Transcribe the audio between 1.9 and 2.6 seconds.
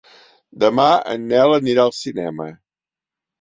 cinema.